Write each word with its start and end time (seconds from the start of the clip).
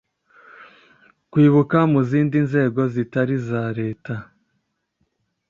kwibuka 1.31 1.77
mu 1.91 1.99
zindi 2.09 2.37
nzego 2.47 2.81
zitari 2.93 3.33
iza 3.39 3.61
leta 3.79 4.13